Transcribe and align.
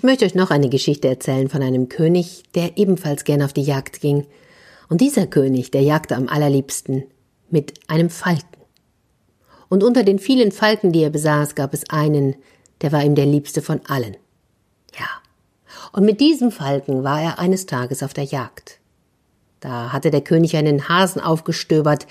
Ich 0.00 0.04
möchte 0.04 0.24
euch 0.24 0.34
noch 0.34 0.50
eine 0.50 0.70
Geschichte 0.70 1.08
erzählen 1.08 1.50
von 1.50 1.62
einem 1.62 1.90
König, 1.90 2.44
der 2.54 2.78
ebenfalls 2.78 3.24
gern 3.24 3.42
auf 3.42 3.52
die 3.52 3.60
Jagd 3.60 4.00
ging. 4.00 4.26
Und 4.88 5.02
dieser 5.02 5.26
König, 5.26 5.72
der 5.72 5.82
jagte 5.82 6.16
am 6.16 6.26
allerliebsten 6.26 7.04
mit 7.50 7.74
einem 7.86 8.08
Falken. 8.08 8.62
Und 9.68 9.84
unter 9.84 10.02
den 10.02 10.18
vielen 10.18 10.52
Falken, 10.52 10.92
die 10.92 11.02
er 11.02 11.10
besaß, 11.10 11.54
gab 11.54 11.74
es 11.74 11.90
einen, 11.90 12.34
der 12.80 12.92
war 12.92 13.04
ihm 13.04 13.14
der 13.14 13.26
liebste 13.26 13.60
von 13.60 13.82
allen. 13.88 14.16
Ja. 14.98 15.06
Und 15.92 16.06
mit 16.06 16.18
diesem 16.22 16.50
Falken 16.50 17.04
war 17.04 17.20
er 17.20 17.38
eines 17.38 17.66
Tages 17.66 18.02
auf 18.02 18.14
der 18.14 18.24
Jagd. 18.24 18.80
Da 19.60 19.92
hatte 19.92 20.10
der 20.10 20.22
König 20.22 20.56
einen 20.56 20.88
Hasen 20.88 21.20
aufgestöbert, 21.20 22.06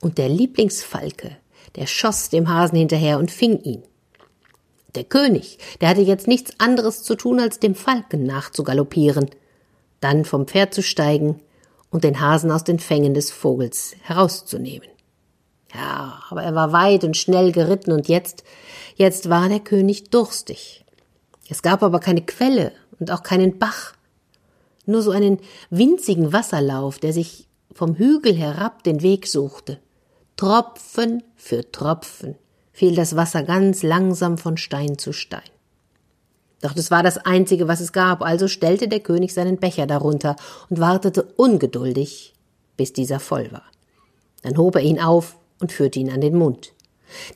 und 0.00 0.18
der 0.18 0.28
Lieblingsfalke, 0.28 1.36
der 1.76 1.86
schoss 1.86 2.28
dem 2.28 2.48
Hasen 2.48 2.76
hinterher 2.76 3.20
und 3.20 3.30
fing 3.30 3.60
ihn. 3.62 3.84
Der 4.94 5.04
König, 5.04 5.58
der 5.80 5.88
hatte 5.88 6.02
jetzt 6.02 6.28
nichts 6.28 6.52
anderes 6.58 7.02
zu 7.02 7.16
tun, 7.16 7.40
als 7.40 7.58
dem 7.58 7.74
Falken 7.74 8.24
nachzugaloppieren, 8.24 9.30
dann 10.00 10.24
vom 10.24 10.46
Pferd 10.46 10.72
zu 10.72 10.82
steigen 10.82 11.40
und 11.90 12.04
den 12.04 12.20
Hasen 12.20 12.50
aus 12.50 12.64
den 12.64 12.78
Fängen 12.78 13.14
des 13.14 13.30
Vogels 13.30 13.96
herauszunehmen. 14.02 14.88
Ja, 15.74 16.22
aber 16.30 16.44
er 16.44 16.54
war 16.54 16.72
weit 16.72 17.02
und 17.02 17.16
schnell 17.16 17.50
geritten 17.50 17.90
und 17.90 18.08
jetzt, 18.08 18.44
jetzt 18.94 19.28
war 19.28 19.48
der 19.48 19.60
König 19.60 20.10
durstig. 20.10 20.84
Es 21.48 21.62
gab 21.62 21.82
aber 21.82 21.98
keine 21.98 22.22
Quelle 22.22 22.72
und 23.00 23.10
auch 23.10 23.24
keinen 23.24 23.58
Bach, 23.58 23.94
nur 24.86 25.02
so 25.02 25.10
einen 25.10 25.40
winzigen 25.70 26.32
Wasserlauf, 26.32 26.98
der 26.98 27.12
sich 27.12 27.48
vom 27.72 27.96
Hügel 27.96 28.34
herab 28.34 28.84
den 28.84 29.02
Weg 29.02 29.26
suchte. 29.26 29.80
Tropfen 30.36 31.22
für 31.36 31.70
Tropfen 31.70 32.36
fiel 32.74 32.94
das 32.94 33.16
Wasser 33.16 33.42
ganz 33.44 33.82
langsam 33.82 34.36
von 34.36 34.58
Stein 34.58 34.98
zu 34.98 35.12
Stein. 35.12 35.40
Doch 36.60 36.74
das 36.74 36.90
war 36.90 37.02
das 37.02 37.18
Einzige, 37.18 37.68
was 37.68 37.80
es 37.80 37.92
gab, 37.92 38.22
also 38.22 38.48
stellte 38.48 38.88
der 38.88 39.00
König 39.00 39.32
seinen 39.32 39.58
Becher 39.58 39.86
darunter 39.86 40.36
und 40.68 40.80
wartete 40.80 41.22
ungeduldig, 41.36 42.34
bis 42.76 42.92
dieser 42.92 43.20
voll 43.20 43.52
war. 43.52 43.64
Dann 44.42 44.58
hob 44.58 44.74
er 44.74 44.82
ihn 44.82 45.00
auf 45.00 45.36
und 45.60 45.72
führte 45.72 46.00
ihn 46.00 46.10
an 46.10 46.20
den 46.20 46.36
Mund. 46.36 46.72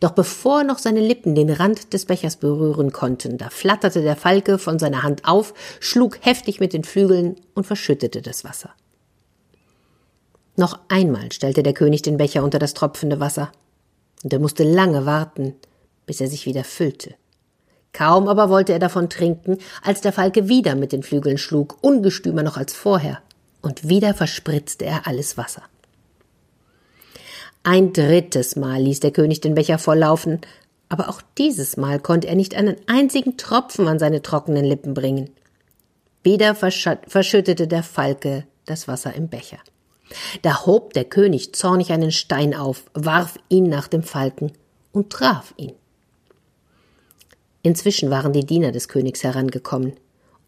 Doch 0.01 0.11
bevor 0.11 0.65
noch 0.65 0.79
seine 0.79 1.01
Lippen 1.01 1.35
den 1.35 1.51
Rand 1.51 1.93
des 1.93 2.07
Bechers 2.07 2.37
berühren 2.37 2.91
konnten, 2.91 3.39
da 3.39 3.49
flatterte 3.49 4.03
der 4.03 4.17
Falke 4.17 4.59
von 4.59 4.79
seiner 4.79 5.05
Hand 5.05 5.25
auf, 5.25 5.55
schlug 5.79 6.19
heftig 6.23 6.59
mit 6.59 6.73
den 6.73 6.83
Flügeln 6.83 7.37
und 7.55 7.65
verschüttete 7.65 8.23
das 8.23 8.45
Wasser. 8.45 8.71
Noch 10.57 10.81
einmal 10.89 11.31
stellte 11.31 11.63
der 11.63 11.75
König 11.75 12.03
den 12.03 12.17
Becher 12.17 12.43
unter 12.43 12.59
das 12.59 12.75
tropfende 12.75 13.21
Wasser 13.21 13.53
und 14.23 14.33
er 14.33 14.39
musste 14.39 14.65
lange 14.65 15.07
warten, 15.07 15.55
bis 16.07 16.21
er 16.21 16.29
sich 16.29 16.47
wieder 16.47 16.65
füllte. 16.65 17.15
Kaum 17.93 18.29
aber 18.29 18.49
wollte 18.49 18.73
er 18.73 18.79
davon 18.79 19.09
trinken, 19.09 19.59
als 19.83 20.01
der 20.01 20.13
Falke 20.13 20.49
wieder 20.49 20.75
mit 20.75 20.93
den 20.93 21.03
Flügeln 21.03 21.39
schlug, 21.39 21.79
ungestümer 21.81 22.43
noch 22.43 22.57
als 22.57 22.73
vorher, 22.73 23.21
und 23.63 23.89
wieder 23.89 24.15
verspritzte 24.15 24.85
er 24.85 25.07
alles 25.07 25.37
Wasser. 25.37 25.63
Ein 27.65 27.93
drittes 27.93 28.57
Mal 28.57 28.81
ließ 28.83 29.01
der 29.01 29.11
König 29.11 29.41
den 29.41 29.55
Becher 29.55 29.79
volllaufen, 29.79 30.41
aber 30.89 31.09
auch 31.09 31.21
dieses 31.37 31.77
Mal 31.77 31.99
konnte 31.99 32.29
er 32.29 32.35
nicht 32.35 32.55
einen 32.55 32.77
einzigen 32.87 33.37
Tropfen 33.37 33.89
an 33.89 33.99
seine 33.99 34.23
trockenen 34.23 34.65
Lippen 34.65 34.95
bringen. 34.95 35.31
Wieder 36.23 36.55
verschüttete 36.55 37.67
der 37.67 37.83
Falke 37.83 38.47
das 38.65 38.89
Wasser 38.89 39.15
im 39.15 39.29
Becher. 39.29 39.59
Da 40.43 40.65
hob 40.67 40.95
der 40.95 41.05
König 41.05 41.55
zornig 41.55 41.93
einen 41.93 42.13
Stein 42.13 42.55
auf, 42.55 42.85
warf 42.95 43.39
ihn 43.49 43.65
nach 43.65 43.89
dem 43.89 44.03
Falken 44.03 44.53
und 44.93 45.11
traf 45.11 45.55
ihn. 45.57 45.73
Inzwischen 47.63 48.11
waren 48.11 48.33
die 48.33 48.47
Diener 48.47 48.73
des 48.73 48.89
Königs 48.89 49.23
herangekommen. 49.23 49.95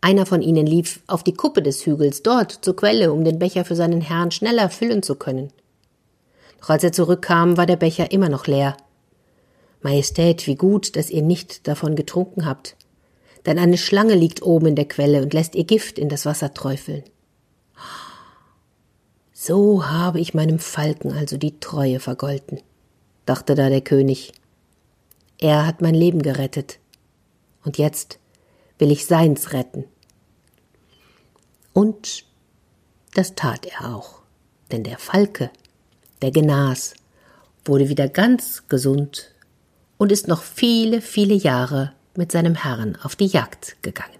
Einer 0.00 0.24
von 0.24 0.40
ihnen 0.40 0.66
lief 0.66 1.00
auf 1.06 1.22
die 1.22 1.34
Kuppe 1.34 1.62
des 1.62 1.84
Hügels 1.84 2.22
dort 2.22 2.52
zur 2.52 2.76
Quelle, 2.76 3.12
um 3.12 3.24
den 3.24 3.38
Becher 3.38 3.64
für 3.64 3.76
seinen 3.76 4.00
Herrn 4.00 4.30
schneller 4.30 4.70
füllen 4.70 5.02
zu 5.02 5.16
können. 5.16 5.52
Doch 6.60 6.70
als 6.70 6.84
er 6.84 6.92
zurückkam, 6.92 7.56
war 7.56 7.66
der 7.66 7.76
Becher 7.76 8.10
immer 8.10 8.28
noch 8.28 8.46
leer. 8.46 8.76
Majestät, 9.82 10.46
wie 10.46 10.56
gut, 10.56 10.96
dass 10.96 11.10
ihr 11.10 11.22
nicht 11.22 11.66
davon 11.66 11.96
getrunken 11.96 12.46
habt. 12.46 12.76
Denn 13.46 13.58
eine 13.58 13.78
Schlange 13.78 14.14
liegt 14.14 14.42
oben 14.42 14.66
in 14.66 14.76
der 14.76 14.88
Quelle 14.88 15.22
und 15.22 15.32
lässt 15.32 15.54
ihr 15.54 15.64
Gift 15.64 15.98
in 15.98 16.08
das 16.08 16.26
Wasser 16.26 16.52
träufeln. 16.52 17.04
So 19.42 19.88
habe 19.88 20.20
ich 20.20 20.34
meinem 20.34 20.58
Falken 20.58 21.12
also 21.12 21.38
die 21.38 21.60
Treue 21.60 21.98
vergolten, 21.98 22.60
dachte 23.24 23.54
da 23.54 23.70
der 23.70 23.80
König. 23.80 24.34
Er 25.38 25.66
hat 25.66 25.80
mein 25.80 25.94
Leben 25.94 26.20
gerettet, 26.20 26.78
und 27.64 27.78
jetzt 27.78 28.18
will 28.78 28.90
ich 28.90 29.06
seins 29.06 29.54
retten. 29.54 29.86
Und 31.72 32.26
das 33.14 33.34
tat 33.34 33.64
er 33.64 33.94
auch, 33.96 34.20
denn 34.72 34.84
der 34.84 34.98
Falke, 34.98 35.50
der 36.20 36.32
genas, 36.32 36.92
wurde 37.64 37.88
wieder 37.88 38.10
ganz 38.10 38.68
gesund 38.68 39.34
und 39.96 40.12
ist 40.12 40.28
noch 40.28 40.42
viele, 40.42 41.00
viele 41.00 41.32
Jahre 41.32 41.94
mit 42.14 42.30
seinem 42.30 42.56
Herrn 42.56 42.94
auf 42.96 43.16
die 43.16 43.28
Jagd 43.28 43.78
gegangen. 43.80 44.19